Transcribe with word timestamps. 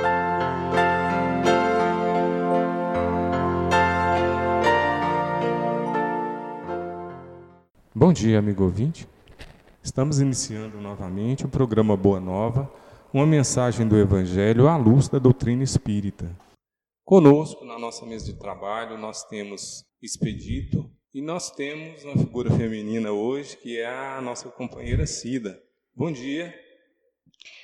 Bom 7.92 8.12
dia, 8.12 8.38
amigo 8.38 8.62
ouvinte. 8.62 9.08
Estamos 9.82 10.20
iniciando 10.20 10.80
novamente 10.80 11.44
o 11.44 11.48
programa 11.48 11.96
Boa 11.96 12.20
Nova, 12.20 12.70
uma 13.12 13.26
mensagem 13.26 13.88
do 13.88 13.98
Evangelho 13.98 14.68
à 14.68 14.76
luz 14.76 15.08
da 15.08 15.18
doutrina 15.18 15.64
espírita. 15.64 16.30
Conosco, 17.04 17.64
na 17.64 17.78
nossa 17.78 18.06
mesa 18.06 18.26
de 18.26 18.38
trabalho, 18.38 18.96
nós 18.98 19.24
temos 19.24 19.84
Expedito 20.02 20.90
e 21.12 21.20
nós 21.20 21.50
temos 21.50 22.04
uma 22.04 22.16
figura 22.16 22.50
feminina 22.50 23.10
hoje, 23.12 23.56
que 23.56 23.78
é 23.78 23.86
a 23.86 24.20
nossa 24.20 24.48
companheira 24.48 25.06
Cida. 25.06 25.60
Bom 25.94 26.10
dia. 26.10 26.54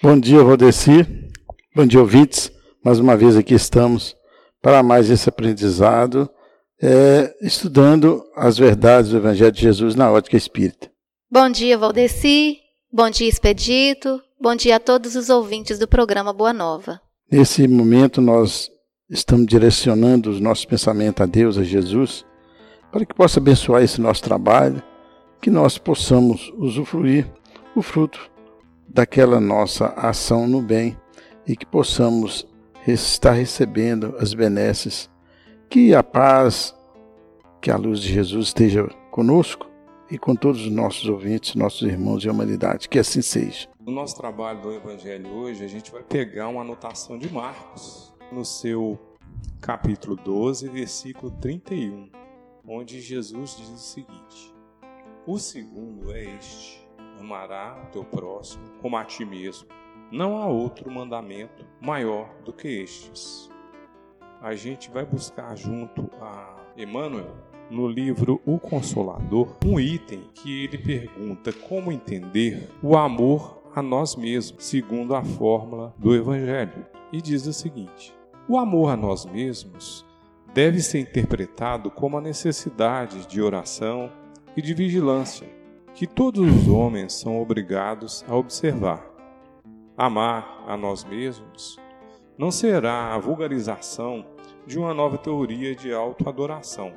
Bom 0.02 0.19
dia, 0.19 0.42
Rodeci. 0.42 1.30
Bom 1.74 1.86
dia, 1.86 2.00
ouvintes. 2.00 2.50
Mais 2.84 2.98
uma 2.98 3.16
vez 3.16 3.36
aqui 3.36 3.55
estamos 3.55 4.16
para 4.61 4.83
mais 4.83 5.11
esse 5.11 5.28
aprendizado, 5.28 6.28
é, 6.83 7.34
estudando 7.41 8.24
as 8.34 8.58
verdades 8.58 9.11
do 9.11 9.16
Evangelho 9.16 9.52
de 9.52 9.61
Jesus 9.61 9.94
na 9.94 10.11
ótica 10.11 10.36
espírita. 10.36 10.91
Bom 11.30 11.48
dia, 11.48 11.78
Valdeci. 11.78 12.58
Bom 12.92 13.08
dia, 13.11 13.28
Expedito. 13.28 14.20
Bom 14.41 14.55
dia 14.55 14.77
a 14.77 14.80
todos 14.80 15.16
os 15.16 15.30
ouvintes 15.30 15.78
do 15.78 15.89
programa 15.89 16.33
Boa 16.33 16.52
Nova. 16.52 17.00
Nesse 17.30 17.66
momento, 17.66 18.20
nós 18.20 18.70
estamos 19.08 19.46
direcionando 19.46 20.30
os 20.30 20.40
nossos 20.40 20.64
pensamentos 20.64 21.22
a 21.22 21.26
Deus, 21.26 21.56
a 21.56 21.62
Jesus, 21.62 22.26
para 22.90 23.04
que 23.04 23.14
possa 23.14 23.38
abençoar 23.38 23.82
esse 23.82 24.00
nosso 24.00 24.22
trabalho, 24.22 24.82
que 25.40 25.50
nós 25.50 25.78
possamos 25.78 26.52
usufruir 26.56 27.27
o 27.74 27.82
fruto 27.82 28.30
daquela 28.88 29.38
nossa 29.38 29.86
ação 29.96 30.46
no 30.48 30.60
bem 30.60 30.96
e 31.46 31.56
que 31.56 31.66
possamos 31.66 32.46
estar 32.86 33.32
recebendo 33.32 34.16
as 34.18 34.34
benesses, 34.34 35.10
que 35.68 35.94
a 35.94 36.02
paz, 36.02 36.74
que 37.60 37.70
a 37.70 37.77
luz 37.77 38.00
de 38.00 38.12
Jesus 38.12 38.48
esteja 38.48 38.88
conosco 39.10 39.66
e 40.10 40.18
com 40.18 40.34
todos 40.34 40.62
os 40.62 40.70
nossos 40.70 41.08
ouvintes, 41.08 41.54
nossos 41.54 41.82
irmãos 41.82 42.24
e 42.24 42.28
humanidade, 42.28 42.88
que 42.88 42.98
assim 42.98 43.22
seja. 43.22 43.68
No 43.84 43.92
nosso 43.92 44.16
trabalho 44.16 44.62
do 44.62 44.72
Evangelho 44.72 45.28
hoje, 45.32 45.64
a 45.64 45.68
gente 45.68 45.92
vai 45.92 46.02
pegar 46.02 46.48
uma 46.48 46.62
anotação 46.62 47.18
de 47.18 47.32
Marcos, 47.32 48.16
no 48.32 48.44
seu 48.44 48.98
capítulo 49.60 50.16
12, 50.16 50.69
versículo 50.69 51.30
31, 51.41 52.10
onde 52.66 53.00
Jesus 53.00 53.56
diz 53.56 53.68
o 53.68 53.78
seguinte: 53.78 54.55
O 55.27 55.38
segundo 55.38 56.12
é 56.12 56.24
este: 56.36 56.86
amará 57.18 57.83
o 57.84 57.91
teu 57.91 58.05
próximo 58.05 58.64
como 58.80 58.96
a 58.96 59.05
ti 59.05 59.24
mesmo. 59.24 59.68
Não 60.11 60.39
há 60.39 60.46
outro 60.46 60.90
mandamento 60.90 61.67
maior 61.80 62.33
do 62.45 62.52
que 62.52 62.68
estes. 62.68 63.51
A 64.40 64.55
gente 64.55 64.90
vai 64.90 65.05
buscar 65.05 65.56
junto 65.56 66.08
a 66.20 66.56
Emmanuel 66.77 67.34
no 67.70 67.89
livro 67.89 68.40
O 68.46 68.58
Consolador 68.58 69.56
um 69.64 69.80
item 69.80 70.30
que 70.34 70.64
ele 70.64 70.78
pergunta 70.78 71.52
como 71.52 71.90
entender 71.90 72.70
o 72.83 72.96
amor 72.96 73.62
a 73.74 73.83
nós 73.83 74.14
mesmos, 74.14 74.64
segundo 74.64 75.14
a 75.14 75.24
fórmula 75.24 75.92
do 75.98 76.14
Evangelho. 76.14 76.86
E 77.12 77.20
diz 77.20 77.46
o 77.46 77.52
seguinte: 77.52 78.15
o 78.48 78.58
amor 78.58 78.90
a 78.90 78.96
nós 78.96 79.27
mesmos 79.27 80.07
deve 80.55 80.80
ser 80.80 81.01
interpretado 81.01 81.90
como 81.90 82.17
a 82.17 82.20
necessidade 82.20 83.27
de 83.27 83.42
oração 83.42 84.11
e 84.57 84.62
de 84.62 84.73
vigilância 84.73 85.48
que 85.95 86.07
todos 86.07 86.46
os 86.46 86.68
homens 86.68 87.14
são 87.14 87.40
obrigados 87.40 88.24
a 88.29 88.36
observar. 88.36 89.05
Amar 89.96 90.64
a 90.67 90.77
nós 90.77 91.05
mesmos 91.05 91.79
não 92.39 92.51
será 92.51 93.14
a 93.14 93.18
vulgarização 93.18 94.24
de 94.67 94.78
uma 94.78 94.95
nova 94.95 95.18
teoria 95.18 95.74
de 95.74 95.92
autoadoração. 95.92 96.92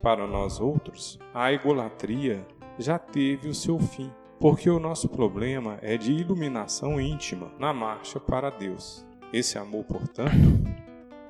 Para 0.00 0.26
nós 0.26 0.60
outros, 0.60 1.18
a 1.34 1.52
egolatria 1.52 2.46
já 2.78 2.98
teve 2.98 3.48
o 3.48 3.54
seu 3.54 3.78
fim, 3.78 4.10
porque 4.40 4.70
o 4.70 4.78
nosso 4.78 5.08
problema 5.08 5.78
é 5.82 5.96
de 5.96 6.12
iluminação 6.12 7.00
íntima 7.00 7.52
na 7.58 7.72
marcha 7.72 8.18
para 8.18 8.50
Deus. 8.50 9.07
Esse 9.32 9.58
amor, 9.58 9.84
portanto, 9.84 10.32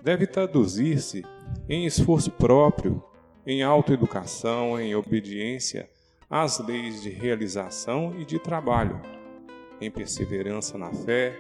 deve 0.03 0.27
traduzir-se 0.27 1.25
em 1.69 1.85
esforço 1.85 2.31
próprio, 2.31 3.03
em 3.47 3.63
autoeducação, 3.63 4.81
em 4.81 4.95
obediência 4.95 5.89
às 6.31 6.59
leis 6.59 7.03
de 7.03 7.11
realização 7.11 8.15
e 8.19 8.25
de 8.25 8.39
trabalho, 8.39 9.01
em 9.81 9.91
perseverança 9.91 10.77
na 10.77 10.93
fé, 10.93 11.37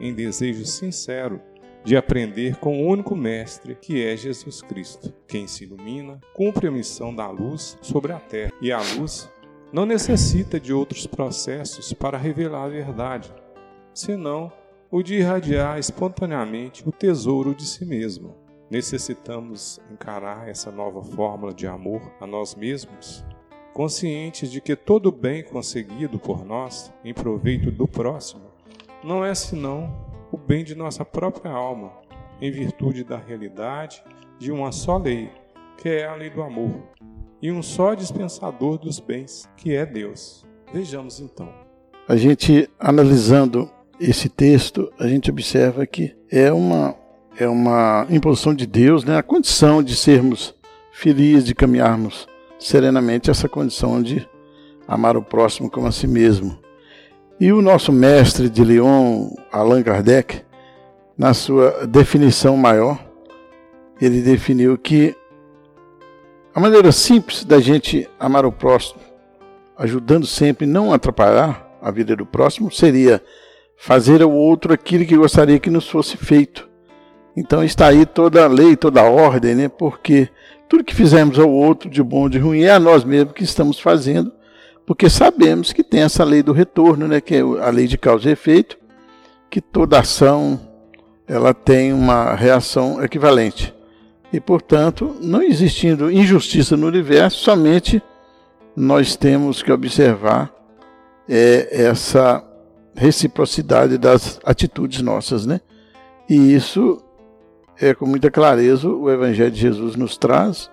em 0.00 0.14
desejo 0.14 0.64
sincero 0.64 1.40
de 1.84 1.96
aprender 1.96 2.56
com 2.56 2.80
o 2.80 2.88
único 2.88 3.14
mestre 3.14 3.74
que 3.74 4.04
é 4.04 4.16
Jesus 4.16 4.62
Cristo. 4.62 5.12
Quem 5.26 5.46
se 5.46 5.64
ilumina 5.64 6.20
cumpre 6.32 6.68
a 6.68 6.70
missão 6.70 7.14
da 7.14 7.28
luz 7.28 7.76
sobre 7.82 8.12
a 8.12 8.18
terra, 8.18 8.52
e 8.60 8.70
a 8.70 8.80
luz 8.96 9.30
não 9.72 9.84
necessita 9.84 10.60
de 10.60 10.72
outros 10.72 11.06
processos 11.06 11.92
para 11.92 12.18
revelar 12.18 12.64
a 12.64 12.68
verdade, 12.68 13.32
senão 13.92 14.52
o 14.92 15.02
de 15.02 15.14
irradiar 15.14 15.78
espontaneamente 15.78 16.86
o 16.86 16.92
tesouro 16.92 17.54
de 17.54 17.64
si 17.64 17.82
mesmo. 17.82 18.36
Necessitamos 18.70 19.80
encarar 19.90 20.50
essa 20.50 20.70
nova 20.70 21.02
fórmula 21.02 21.54
de 21.54 21.66
amor 21.66 22.12
a 22.20 22.26
nós 22.26 22.54
mesmos, 22.54 23.24
conscientes 23.72 24.50
de 24.50 24.60
que 24.60 24.76
todo 24.76 25.10
bem 25.10 25.42
conseguido 25.42 26.18
por 26.18 26.44
nós 26.44 26.92
em 27.02 27.14
proveito 27.14 27.70
do 27.70 27.88
próximo 27.88 28.52
não 29.02 29.24
é 29.24 29.34
senão 29.34 29.90
o 30.30 30.36
bem 30.36 30.62
de 30.62 30.74
nossa 30.74 31.06
própria 31.06 31.50
alma, 31.50 31.92
em 32.38 32.50
virtude 32.50 33.02
da 33.02 33.16
realidade 33.16 34.04
de 34.38 34.52
uma 34.52 34.72
só 34.72 34.98
lei, 34.98 35.30
que 35.78 35.88
é 35.88 36.06
a 36.06 36.14
lei 36.14 36.28
do 36.28 36.42
amor, 36.42 36.82
e 37.40 37.50
um 37.50 37.62
só 37.62 37.94
dispensador 37.94 38.78
dos 38.78 39.00
bens, 39.00 39.48
que 39.56 39.74
é 39.74 39.86
Deus. 39.86 40.46
Vejamos 40.70 41.18
então. 41.18 41.52
A 42.06 42.14
gente 42.14 42.68
analisando 42.78 43.70
esse 44.02 44.28
texto, 44.28 44.92
a 44.98 45.06
gente 45.06 45.30
observa 45.30 45.86
que 45.86 46.12
é 46.28 46.52
uma, 46.52 46.94
é 47.38 47.46
uma 47.46 48.04
imposição 48.10 48.52
de 48.52 48.66
Deus, 48.66 49.04
né? 49.04 49.16
a 49.16 49.22
condição 49.22 49.80
de 49.80 49.94
sermos 49.94 50.54
felizes, 50.90 51.44
de 51.44 51.54
caminharmos 51.54 52.26
serenamente, 52.58 53.30
essa 53.30 53.48
condição 53.48 54.02
de 54.02 54.28
amar 54.88 55.16
o 55.16 55.22
próximo 55.22 55.70
como 55.70 55.86
a 55.86 55.92
si 55.92 56.08
mesmo. 56.08 56.58
E 57.38 57.52
o 57.52 57.62
nosso 57.62 57.92
mestre 57.92 58.48
de 58.48 58.64
Lyon, 58.64 59.30
Allan 59.52 59.82
Kardec, 59.84 60.42
na 61.16 61.32
sua 61.32 61.86
definição 61.86 62.56
maior, 62.56 62.98
ele 64.00 64.20
definiu 64.20 64.76
que 64.76 65.14
a 66.52 66.58
maneira 66.58 66.90
simples 66.90 67.44
da 67.44 67.60
gente 67.60 68.10
amar 68.18 68.44
o 68.44 68.50
próximo, 68.50 69.00
ajudando 69.78 70.26
sempre 70.26 70.66
não 70.66 70.92
atrapalhar 70.92 71.70
a 71.80 71.90
vida 71.92 72.16
do 72.16 72.26
próximo, 72.26 72.70
seria 72.70 73.22
fazer 73.76 74.22
ao 74.22 74.32
outro 74.32 74.72
aquilo 74.72 75.04
que 75.04 75.16
gostaria 75.16 75.58
que 75.58 75.70
nos 75.70 75.88
fosse 75.88 76.16
feito. 76.16 76.68
Então 77.36 77.64
está 77.64 77.88
aí 77.88 78.04
toda 78.04 78.44
a 78.44 78.48
lei, 78.48 78.76
toda 78.76 79.00
a 79.00 79.10
ordem, 79.10 79.54
né? 79.54 79.68
Porque 79.68 80.28
tudo 80.68 80.84
que 80.84 80.94
fizemos 80.94 81.38
ao 81.38 81.50
outro 81.50 81.88
de 81.90 82.02
bom 82.02 82.22
ou 82.22 82.28
de 82.28 82.38
ruim 82.38 82.62
é 82.62 82.70
a 82.70 82.80
nós 82.80 83.04
mesmos 83.04 83.32
que 83.32 83.44
estamos 83.44 83.80
fazendo, 83.80 84.32
porque 84.86 85.08
sabemos 85.08 85.72
que 85.72 85.82
tem 85.82 86.02
essa 86.02 86.24
lei 86.24 86.42
do 86.42 86.52
retorno, 86.52 87.08
né? 87.08 87.20
Que 87.20 87.36
é 87.36 87.40
a 87.40 87.70
lei 87.70 87.86
de 87.86 87.96
causa 87.98 88.28
e 88.28 88.32
efeito, 88.32 88.78
que 89.50 89.60
toda 89.60 89.98
ação 89.98 90.60
ela 91.26 91.54
tem 91.54 91.92
uma 91.92 92.34
reação 92.34 93.02
equivalente. 93.02 93.74
E, 94.32 94.40
portanto, 94.40 95.16
não 95.20 95.42
existindo 95.42 96.10
injustiça 96.10 96.76
no 96.76 96.86
universo, 96.86 97.38
somente 97.38 98.02
nós 98.74 99.14
temos 99.14 99.62
que 99.62 99.70
observar 99.70 100.50
é, 101.28 101.68
essa 101.70 102.42
reciprocidade 102.94 103.98
das 103.98 104.40
atitudes 104.44 105.00
nossas, 105.02 105.46
né? 105.46 105.60
E 106.28 106.54
isso 106.54 107.02
é 107.80 107.94
com 107.94 108.06
muita 108.06 108.30
clareza 108.30 108.88
o 108.88 109.10
Evangelho 109.10 109.50
de 109.50 109.60
Jesus 109.60 109.96
nos 109.96 110.16
traz 110.16 110.70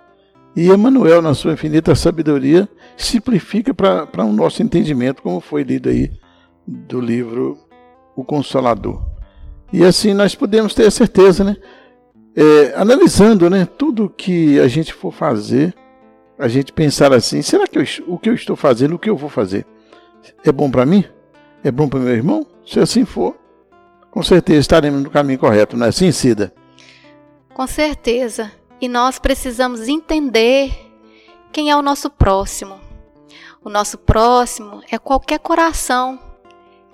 E 0.55 0.67
Emmanuel, 0.69 1.21
na 1.21 1.33
sua 1.33 1.53
infinita 1.53 1.95
sabedoria, 1.95 2.67
simplifica 2.97 3.73
para 3.73 4.25
o 4.25 4.33
nosso 4.33 4.61
entendimento, 4.61 5.21
como 5.21 5.39
foi 5.39 5.63
lido 5.63 5.89
aí 5.89 6.11
do 6.67 6.99
livro 6.99 7.57
O 8.15 8.23
Consolador. 8.23 9.01
E 9.71 9.83
assim 9.83 10.13
nós 10.13 10.35
podemos 10.35 10.73
ter 10.73 10.85
a 10.85 10.91
certeza, 10.91 11.43
né? 11.43 11.55
É, 12.35 12.73
analisando 12.75 13.49
né, 13.49 13.67
tudo 13.77 14.09
que 14.09 14.59
a 14.59 14.67
gente 14.67 14.93
for 14.93 15.11
fazer, 15.11 15.73
a 16.37 16.47
gente 16.47 16.71
pensar 16.71 17.11
assim: 17.13 17.41
será 17.41 17.67
que 17.67 17.77
eu, 17.77 17.83
o 18.07 18.17
que 18.17 18.29
eu 18.29 18.33
estou 18.33 18.55
fazendo, 18.55 18.95
o 18.95 18.99
que 18.99 19.09
eu 19.09 19.17
vou 19.17 19.29
fazer, 19.29 19.65
é 20.45 20.51
bom 20.51 20.69
para 20.69 20.85
mim? 20.85 21.03
É 21.63 21.71
bom 21.71 21.89
para 21.89 21.99
meu 21.99 22.13
irmão? 22.13 22.45
Se 22.65 22.79
assim 22.79 23.05
for, 23.05 23.35
com 24.09 24.23
certeza 24.23 24.59
estaremos 24.59 25.03
no 25.03 25.09
caminho 25.09 25.39
correto, 25.39 25.75
não 25.75 25.85
é 25.85 25.89
assim, 25.89 26.11
Cida? 26.11 26.53
Com 27.53 27.67
certeza. 27.67 28.51
E 28.79 28.87
nós 28.87 29.19
precisamos 29.19 29.87
entender 29.87 30.71
quem 31.51 31.69
é 31.69 31.75
o 31.75 31.81
nosso 31.81 32.09
próximo. 32.09 32.79
O 33.61 33.69
nosso 33.69 33.97
próximo 33.97 34.81
é 34.89 34.97
qualquer 34.97 35.39
coração 35.39 36.17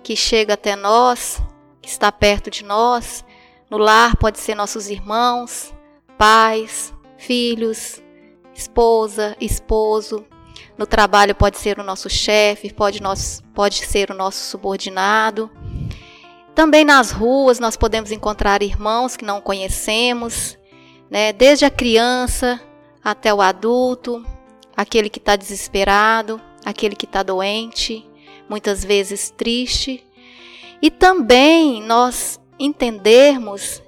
que 0.02 0.16
chega 0.16 0.56
até 0.56 0.76
nós, 0.76 1.42
que 1.82 1.90
está 1.90 2.12
perto 2.12 2.50
de 2.50 2.64
nós. 2.64 3.24
No 3.70 3.78
lar 3.78 4.16
pode 4.18 4.40
ser 4.40 4.56
nossos 4.56 4.90
irmãos, 4.90 5.74
pais, 6.18 6.94
filhos, 7.18 8.02
esposa, 8.54 9.36
esposo. 9.40 10.26
No 10.78 10.86
trabalho 10.86 11.34
pode 11.34 11.58
ser 11.58 11.80
o 11.80 11.84
nosso 11.84 12.10
chefe, 12.10 12.74
pode, 12.74 13.00
pode 13.54 13.86
ser 13.86 14.12
o 14.12 14.14
nosso 14.14 14.44
subordinado. 14.50 15.50
Também 16.54 16.86
nas 16.86 17.12
ruas 17.12 17.60
nós 17.60 17.76
podemos 17.76 18.12
encontrar 18.12 18.62
irmãos 18.62 19.18
que 19.18 19.26
não 19.26 19.42
conhecemos, 19.42 20.58
né? 21.10 21.34
desde 21.34 21.66
a 21.66 21.70
criança 21.70 22.62
até 23.04 23.34
o 23.34 23.42
adulto, 23.42 24.26
aquele 24.76 25.10
que 25.10 25.20
está 25.20 25.36
desesperado, 25.36 26.42
aquele 26.66 26.96
que 26.96 27.06
está 27.06 27.24
doente, 27.24 28.06
muitas 28.50 28.84
vezes 28.84 29.30
triste. 29.30 30.06
E 30.82 30.90
também 30.90 31.82
nós 31.82 32.40
entendermos 32.60 33.82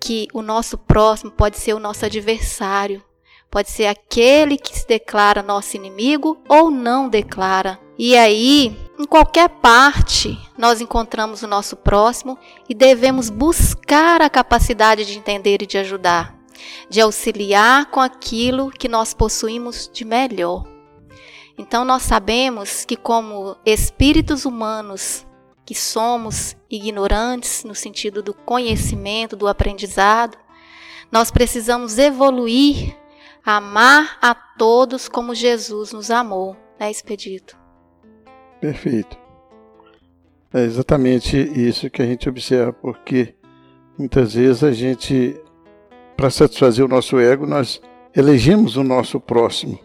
que 0.00 0.26
o 0.32 0.42
nosso 0.42 0.76
próximo 0.76 1.30
pode 1.30 1.58
ser 1.58 1.74
o 1.74 1.78
nosso 1.78 2.04
adversário, 2.04 3.02
pode 3.52 3.70
ser 3.70 3.84
aquele 3.84 4.56
que 4.56 4.76
se 4.76 4.88
declara 4.88 5.42
nosso 5.42 5.76
inimigo 5.76 6.42
ou 6.48 6.70
não 6.70 7.06
declara. 7.06 7.78
E 7.98 8.16
aí, 8.16 8.74
em 8.98 9.04
qualquer 9.04 9.50
parte, 9.50 10.38
nós 10.56 10.80
encontramos 10.80 11.42
o 11.42 11.46
nosso 11.46 11.76
próximo 11.76 12.38
e 12.66 12.74
devemos 12.74 13.28
buscar 13.28 14.22
a 14.22 14.30
capacidade 14.30 15.04
de 15.04 15.18
entender 15.18 15.60
e 15.60 15.66
de 15.66 15.76
ajudar, 15.76 16.34
de 16.88 17.02
auxiliar 17.02 17.90
com 17.90 18.00
aquilo 18.00 18.70
que 18.70 18.88
nós 18.88 19.12
possuímos 19.12 19.90
de 19.92 20.06
melhor. 20.06 20.64
Então, 21.58 21.84
nós 21.84 22.04
sabemos 22.04 22.86
que, 22.86 22.96
como 22.96 23.54
espíritos 23.66 24.46
humanos 24.46 25.26
que 25.66 25.74
somos 25.74 26.56
ignorantes 26.70 27.64
no 27.64 27.74
sentido 27.74 28.22
do 28.22 28.32
conhecimento, 28.32 29.36
do 29.36 29.46
aprendizado, 29.46 30.38
nós 31.12 31.30
precisamos 31.30 31.98
evoluir, 31.98 32.96
amar 33.44 34.18
a 34.20 34.34
todos 34.34 35.08
como 35.08 35.34
Jesus 35.34 35.92
nos 35.92 36.10
amou, 36.10 36.56
né, 36.78 36.90
Expedito? 36.90 37.56
Perfeito. 38.60 39.18
É 40.54 40.62
exatamente 40.64 41.36
isso 41.36 41.90
que 41.90 42.02
a 42.02 42.06
gente 42.06 42.28
observa, 42.28 42.72
porque 42.72 43.34
muitas 43.98 44.34
vezes 44.34 44.62
a 44.62 44.70
gente, 44.70 45.40
para 46.16 46.30
satisfazer 46.30 46.84
o 46.84 46.88
nosso 46.88 47.18
ego, 47.18 47.46
nós 47.46 47.80
elegemos 48.14 48.76
o 48.76 48.84
nosso 48.84 49.18
próximo. 49.18 49.78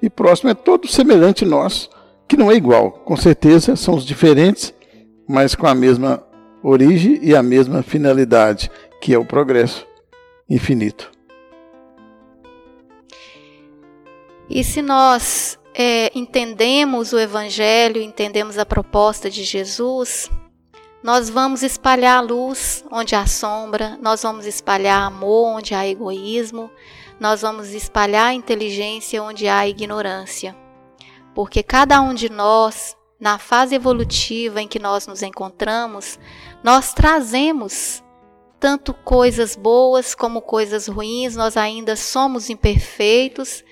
E 0.00 0.08
próximo 0.08 0.50
é 0.50 0.54
todo 0.54 0.88
semelhante 0.88 1.44
a 1.44 1.48
nós, 1.48 1.90
que 2.26 2.36
não 2.36 2.50
é 2.50 2.54
igual. 2.54 2.90
Com 2.90 3.16
certeza 3.16 3.76
são 3.76 3.94
os 3.94 4.04
diferentes, 4.04 4.74
mas 5.28 5.54
com 5.54 5.66
a 5.66 5.74
mesma 5.74 6.22
origem 6.62 7.18
e 7.22 7.34
a 7.34 7.42
mesma 7.42 7.82
finalidade, 7.82 8.70
que 9.00 9.14
é 9.14 9.18
o 9.18 9.24
progresso 9.24 9.86
infinito. 10.48 11.15
E 14.48 14.62
se 14.62 14.80
nós 14.80 15.58
é, 15.74 16.10
entendemos 16.14 17.12
o 17.12 17.18
Evangelho, 17.18 18.00
entendemos 18.00 18.58
a 18.58 18.64
proposta 18.64 19.28
de 19.28 19.42
Jesus, 19.44 20.30
nós 21.02 21.28
vamos 21.28 21.62
espalhar 21.62 22.18
a 22.18 22.20
luz 22.20 22.84
onde 22.90 23.14
há 23.14 23.26
sombra, 23.26 23.98
nós 24.00 24.22
vamos 24.22 24.46
espalhar 24.46 25.02
amor 25.02 25.58
onde 25.58 25.74
há 25.74 25.86
egoísmo, 25.86 26.70
nós 27.20 27.42
vamos 27.42 27.72
espalhar 27.72 28.34
inteligência 28.34 29.22
onde 29.22 29.48
há 29.48 29.66
ignorância. 29.68 30.56
Porque 31.34 31.62
cada 31.62 32.00
um 32.00 32.14
de 32.14 32.30
nós, 32.30 32.96
na 33.20 33.38
fase 33.38 33.74
evolutiva 33.74 34.62
em 34.62 34.68
que 34.68 34.78
nós 34.78 35.06
nos 35.06 35.22
encontramos, 35.22 36.18
nós 36.62 36.94
trazemos 36.94 38.02
tanto 38.58 38.94
coisas 38.94 39.54
boas 39.54 40.14
como 40.14 40.40
coisas 40.40 40.88
ruins, 40.88 41.36
nós 41.36 41.56
ainda 41.56 41.94
somos 41.94 42.48
imperfeitos 42.48 43.62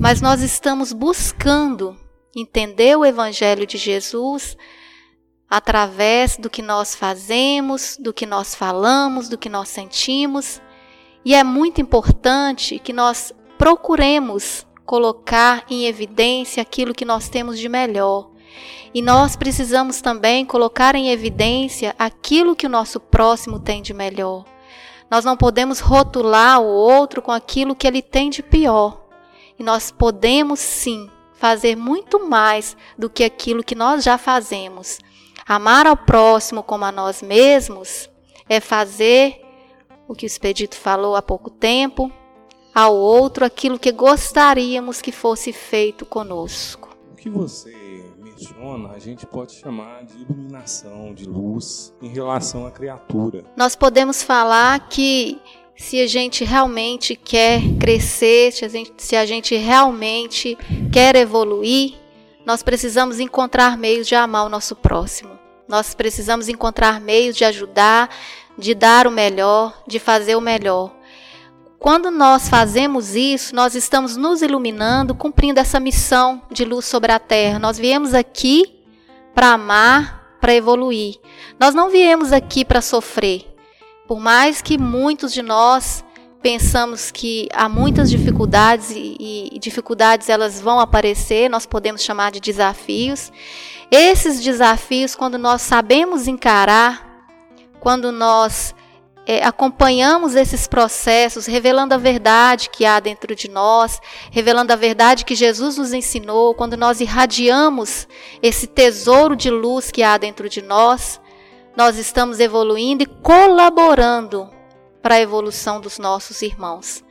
mas 0.00 0.22
nós 0.22 0.40
estamos 0.40 0.94
buscando 0.94 1.94
entender 2.34 2.96
o 2.96 3.04
Evangelho 3.04 3.66
de 3.66 3.76
Jesus 3.76 4.56
através 5.48 6.38
do 6.38 6.48
que 6.48 6.62
nós 6.62 6.94
fazemos, 6.94 7.98
do 8.00 8.10
que 8.10 8.24
nós 8.24 8.54
falamos, 8.54 9.28
do 9.28 9.36
que 9.36 9.50
nós 9.50 9.68
sentimos. 9.68 10.58
E 11.22 11.34
é 11.34 11.44
muito 11.44 11.82
importante 11.82 12.78
que 12.78 12.94
nós 12.94 13.30
procuremos 13.58 14.66
colocar 14.86 15.66
em 15.68 15.84
evidência 15.84 16.62
aquilo 16.62 16.94
que 16.94 17.04
nós 17.04 17.28
temos 17.28 17.58
de 17.58 17.68
melhor. 17.68 18.30
E 18.94 19.02
nós 19.02 19.36
precisamos 19.36 20.00
também 20.00 20.46
colocar 20.46 20.94
em 20.94 21.10
evidência 21.10 21.94
aquilo 21.98 22.56
que 22.56 22.66
o 22.66 22.70
nosso 22.70 22.98
próximo 22.98 23.60
tem 23.60 23.82
de 23.82 23.92
melhor. 23.92 24.46
Nós 25.10 25.26
não 25.26 25.36
podemos 25.36 25.78
rotular 25.78 26.58
o 26.58 26.66
outro 26.66 27.20
com 27.20 27.30
aquilo 27.30 27.76
que 27.76 27.86
ele 27.86 28.00
tem 28.00 28.30
de 28.30 28.42
pior. 28.42 28.99
E 29.60 29.62
nós 29.62 29.90
podemos 29.90 30.58
sim 30.58 31.10
fazer 31.34 31.76
muito 31.76 32.18
mais 32.26 32.74
do 32.96 33.10
que 33.10 33.22
aquilo 33.22 33.62
que 33.62 33.74
nós 33.74 34.02
já 34.02 34.16
fazemos. 34.16 34.98
Amar 35.46 35.86
ao 35.86 35.98
próximo 35.98 36.62
como 36.62 36.86
a 36.86 36.90
nós 36.90 37.20
mesmos 37.20 38.08
é 38.48 38.58
fazer 38.58 39.38
o 40.08 40.14
que 40.14 40.24
o 40.24 40.26
Expedito 40.26 40.76
falou 40.76 41.14
há 41.14 41.20
pouco 41.20 41.50
tempo, 41.50 42.10
ao 42.74 42.96
outro 42.96 43.44
aquilo 43.44 43.78
que 43.78 43.92
gostaríamos 43.92 45.02
que 45.02 45.12
fosse 45.12 45.52
feito 45.52 46.06
conosco. 46.06 46.96
O 47.12 47.16
que 47.16 47.28
você 47.28 47.76
menciona, 48.16 48.92
a 48.92 48.98
gente 48.98 49.26
pode 49.26 49.52
chamar 49.52 50.06
de 50.06 50.22
iluminação, 50.22 51.12
de 51.12 51.26
luz 51.26 51.94
em 52.00 52.08
relação 52.08 52.66
à 52.66 52.70
criatura. 52.70 53.44
Nós 53.54 53.76
podemos 53.76 54.22
falar 54.22 54.88
que 54.88 55.38
se 55.80 55.98
a 55.98 56.06
gente 56.06 56.44
realmente 56.44 57.16
quer 57.16 57.62
crescer, 57.80 58.52
se 58.52 58.66
a 58.66 58.68
gente, 58.68 58.92
se 58.98 59.16
a 59.16 59.24
gente 59.24 59.56
realmente 59.56 60.56
quer 60.92 61.16
evoluir, 61.16 61.94
nós 62.44 62.62
precisamos 62.62 63.18
encontrar 63.18 63.78
meios 63.78 64.06
de 64.06 64.14
amar 64.14 64.44
o 64.44 64.50
nosso 64.50 64.76
próximo. 64.76 65.38
Nós 65.66 65.94
precisamos 65.94 66.50
encontrar 66.50 67.00
meios 67.00 67.34
de 67.34 67.46
ajudar, 67.46 68.10
de 68.58 68.74
dar 68.74 69.06
o 69.06 69.10
melhor, 69.10 69.82
de 69.86 69.98
fazer 69.98 70.36
o 70.36 70.40
melhor. 70.40 70.94
Quando 71.78 72.10
nós 72.10 72.46
fazemos 72.46 73.16
isso, 73.16 73.54
nós 73.54 73.74
estamos 73.74 74.18
nos 74.18 74.42
iluminando, 74.42 75.14
cumprindo 75.14 75.60
essa 75.60 75.80
missão 75.80 76.42
de 76.50 76.62
luz 76.62 76.84
sobre 76.84 77.10
a 77.10 77.18
terra. 77.18 77.58
Nós 77.58 77.78
viemos 77.78 78.12
aqui 78.12 78.82
para 79.34 79.54
amar, 79.54 80.36
para 80.42 80.54
evoluir. 80.54 81.16
Nós 81.58 81.74
não 81.74 81.88
viemos 81.88 82.34
aqui 82.34 82.66
para 82.66 82.82
sofrer. 82.82 83.49
Por 84.10 84.18
mais 84.18 84.60
que 84.60 84.76
muitos 84.76 85.32
de 85.32 85.40
nós 85.40 86.04
pensamos 86.42 87.12
que 87.12 87.48
há 87.54 87.68
muitas 87.68 88.10
dificuldades 88.10 88.90
e, 88.90 89.52
e, 89.52 89.58
dificuldades 89.60 90.28
elas 90.28 90.60
vão 90.60 90.80
aparecer, 90.80 91.48
nós 91.48 91.64
podemos 91.64 92.02
chamar 92.02 92.32
de 92.32 92.40
desafios. 92.40 93.30
Esses 93.88 94.42
desafios, 94.42 95.14
quando 95.14 95.38
nós 95.38 95.62
sabemos 95.62 96.26
encarar, 96.26 97.24
quando 97.78 98.10
nós 98.10 98.74
é, 99.24 99.44
acompanhamos 99.44 100.34
esses 100.34 100.66
processos, 100.66 101.46
revelando 101.46 101.94
a 101.94 101.96
verdade 101.96 102.68
que 102.68 102.84
há 102.84 102.98
dentro 102.98 103.32
de 103.36 103.48
nós, 103.48 104.00
revelando 104.32 104.72
a 104.72 104.76
verdade 104.76 105.24
que 105.24 105.36
Jesus 105.36 105.76
nos 105.76 105.92
ensinou, 105.92 106.52
quando 106.52 106.76
nós 106.76 107.00
irradiamos 107.00 108.08
esse 108.42 108.66
tesouro 108.66 109.36
de 109.36 109.50
luz 109.52 109.92
que 109.92 110.02
há 110.02 110.18
dentro 110.18 110.48
de 110.48 110.62
nós, 110.62 111.20
nós 111.76 111.96
estamos 111.96 112.40
evoluindo 112.40 113.02
e 113.02 113.06
colaborando 113.06 114.50
para 115.02 115.16
a 115.16 115.20
evolução 115.20 115.80
dos 115.80 115.98
nossos 115.98 116.42
irmãos. 116.42 117.02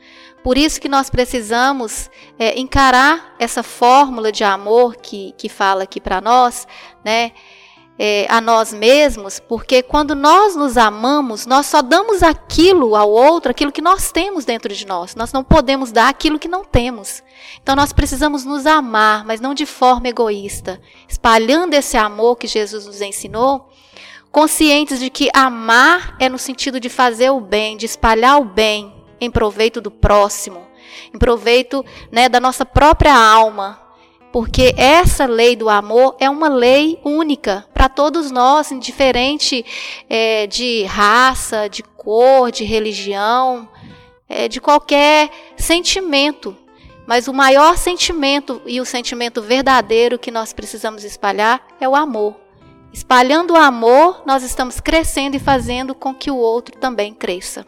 Por 0.42 0.56
isso 0.56 0.80
que 0.80 0.88
nós 0.88 1.10
precisamos 1.10 2.10
é, 2.38 2.58
encarar 2.58 3.34
essa 3.38 3.62
fórmula 3.62 4.32
de 4.32 4.44
amor 4.44 4.96
que, 4.96 5.34
que 5.36 5.48
fala 5.48 5.82
aqui 5.82 6.00
para 6.00 6.20
nós, 6.20 6.66
né? 7.04 7.32
é, 8.02 8.24
a 8.30 8.40
nós 8.40 8.72
mesmos, 8.72 9.38
porque 9.38 9.82
quando 9.82 10.14
nós 10.14 10.56
nos 10.56 10.78
amamos, 10.78 11.44
nós 11.44 11.66
só 11.66 11.82
damos 11.82 12.22
aquilo 12.22 12.96
ao 12.96 13.10
outro, 13.10 13.50
aquilo 13.50 13.70
que 13.70 13.82
nós 13.82 14.10
temos 14.10 14.46
dentro 14.46 14.74
de 14.74 14.86
nós. 14.86 15.14
Nós 15.14 15.34
não 15.34 15.44
podemos 15.44 15.92
dar 15.92 16.08
aquilo 16.08 16.38
que 16.38 16.48
não 16.48 16.64
temos. 16.64 17.22
Então 17.62 17.76
nós 17.76 17.92
precisamos 17.92 18.42
nos 18.42 18.64
amar, 18.64 19.26
mas 19.26 19.38
não 19.38 19.52
de 19.52 19.66
forma 19.66 20.08
egoísta, 20.08 20.80
espalhando 21.06 21.74
esse 21.74 21.98
amor 21.98 22.36
que 22.36 22.46
Jesus 22.46 22.86
nos 22.86 23.02
ensinou, 23.02 23.68
conscientes 24.30 25.00
de 25.00 25.10
que 25.10 25.28
amar 25.34 26.16
é 26.18 26.28
no 26.28 26.38
sentido 26.38 26.78
de 26.78 26.88
fazer 26.88 27.30
o 27.30 27.40
bem, 27.40 27.76
de 27.76 27.86
espalhar 27.86 28.40
o 28.40 28.44
bem 28.44 28.92
em 29.20 29.30
proveito 29.30 29.80
do 29.80 29.90
próximo, 29.90 30.66
em 31.12 31.18
proveito 31.18 31.84
né, 32.10 32.28
da 32.28 32.40
nossa 32.40 32.64
própria 32.64 33.14
alma, 33.14 33.80
porque 34.32 34.72
essa 34.76 35.26
lei 35.26 35.56
do 35.56 35.68
amor 35.68 36.16
é 36.20 36.30
uma 36.30 36.48
lei 36.48 37.00
única 37.04 37.66
para 37.74 37.88
todos 37.88 38.30
nós, 38.30 38.70
indiferente 38.70 39.64
é, 40.08 40.46
de 40.46 40.84
raça, 40.84 41.68
de 41.68 41.82
cor, 41.82 42.52
de 42.52 42.64
religião, 42.64 43.68
é, 44.28 44.46
de 44.46 44.60
qualquer 44.60 45.30
sentimento. 45.56 46.56
Mas 47.06 47.26
o 47.26 47.34
maior 47.34 47.76
sentimento 47.76 48.62
e 48.64 48.80
o 48.80 48.84
sentimento 48.84 49.42
verdadeiro 49.42 50.16
que 50.16 50.30
nós 50.30 50.52
precisamos 50.52 51.02
espalhar 51.02 51.66
é 51.80 51.88
o 51.88 51.96
amor. 51.96 52.49
Espalhando 52.92 53.52
o 53.52 53.56
amor, 53.56 54.22
nós 54.26 54.42
estamos 54.42 54.80
crescendo 54.80 55.36
e 55.36 55.40
fazendo 55.40 55.94
com 55.94 56.14
que 56.14 56.30
o 56.30 56.36
outro 56.36 56.76
também 56.78 57.14
cresça. 57.14 57.64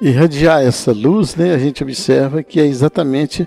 Irradiar 0.00 0.62
essa 0.62 0.92
luz, 0.92 1.34
né, 1.34 1.54
a 1.54 1.58
gente 1.58 1.82
observa 1.82 2.42
que 2.42 2.60
é 2.60 2.64
exatamente 2.64 3.46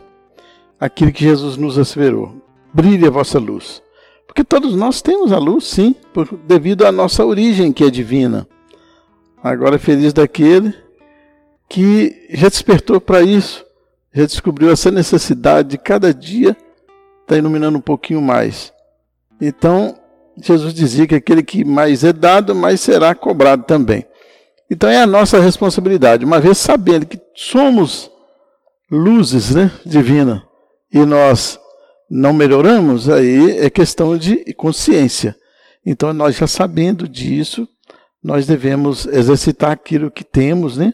aquilo 0.79 1.11
que 1.11 1.23
Jesus 1.23 1.57
nos 1.57 1.77
asseverou. 1.77 2.35
Brilhe 2.73 3.07
a 3.07 3.11
vossa 3.11 3.39
luz. 3.39 3.81
Porque 4.27 4.43
todos 4.43 4.75
nós 4.75 5.01
temos 5.01 5.31
a 5.31 5.37
luz, 5.37 5.65
sim, 5.65 5.95
por, 6.13 6.37
devido 6.45 6.85
à 6.85 6.91
nossa 6.91 7.25
origem 7.25 7.73
que 7.73 7.83
é 7.83 7.89
divina. 7.89 8.47
Agora, 9.43 9.79
feliz 9.79 10.13
daquele 10.13 10.73
que 11.67 12.27
já 12.29 12.47
despertou 12.47 13.01
para 13.01 13.21
isso, 13.21 13.65
já 14.13 14.25
descobriu 14.25 14.69
essa 14.69 14.91
necessidade 14.91 15.69
de 15.69 15.77
cada 15.77 16.13
dia 16.13 16.49
estar 16.51 16.65
tá 17.27 17.37
iluminando 17.37 17.77
um 17.77 17.81
pouquinho 17.81 18.21
mais. 18.21 18.73
Então, 19.39 19.95
Jesus 20.37 20.73
dizia 20.73 21.07
que 21.07 21.15
aquele 21.15 21.43
que 21.43 21.63
mais 21.63 22.03
é 22.03 22.13
dado, 22.13 22.53
mais 22.55 22.79
será 22.81 23.13
cobrado 23.15 23.63
também. 23.63 24.05
Então 24.69 24.89
é 24.89 25.01
a 25.01 25.07
nossa 25.07 25.39
responsabilidade, 25.39 26.23
uma 26.23 26.39
vez 26.39 26.57
sabendo 26.57 27.05
que 27.05 27.19
somos 27.35 28.09
luzes 28.89 29.53
né, 29.53 29.71
divinas, 29.85 30.41
e 30.93 31.05
nós 31.05 31.59
não 32.09 32.33
melhoramos, 32.33 33.09
aí 33.09 33.59
é 33.59 33.69
questão 33.69 34.17
de 34.17 34.53
consciência. 34.53 35.35
Então, 35.85 36.13
nós 36.13 36.35
já 36.35 36.45
sabendo 36.45 37.07
disso, 37.07 37.67
nós 38.21 38.45
devemos 38.45 39.05
exercitar 39.05 39.71
aquilo 39.71 40.11
que 40.11 40.23
temos, 40.23 40.77
né, 40.77 40.93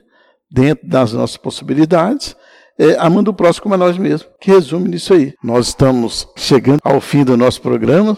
dentro 0.49 0.87
das 0.87 1.11
nossas 1.13 1.35
possibilidades, 1.35 2.35
é, 2.79 2.95
amando 2.99 3.31
o 3.31 3.33
próximo 3.33 3.63
como 3.63 3.75
a 3.75 3.77
nós 3.77 3.97
mesmos, 3.97 4.29
que 4.39 4.51
resume 4.51 4.89
nisso 4.89 5.13
aí. 5.13 5.33
Nós 5.43 5.69
estamos 5.69 6.27
chegando 6.37 6.79
ao 6.83 7.01
fim 7.01 7.23
do 7.23 7.35
nosso 7.35 7.61
programa, 7.61 8.15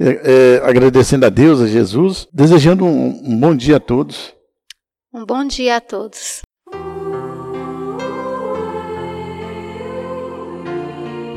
é, 0.00 0.58
é, 0.60 0.68
agradecendo 0.68 1.26
a 1.26 1.28
Deus, 1.28 1.60
a 1.60 1.66
Jesus, 1.66 2.28
desejando 2.32 2.84
um, 2.84 3.08
um 3.24 3.38
bom 3.38 3.54
dia 3.54 3.76
a 3.76 3.80
todos. 3.80 4.32
Um 5.12 5.24
bom 5.24 5.44
dia 5.44 5.76
a 5.76 5.80
todos. 5.80 6.42